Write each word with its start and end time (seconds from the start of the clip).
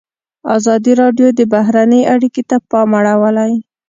ازادي 0.57 0.93
راډیو 1.01 1.27
د 1.39 1.41
بهرنۍ 1.53 2.01
اړیکې 2.13 2.43
ته 2.49 2.57
پام 2.69 2.89
اړولی. 2.99 3.53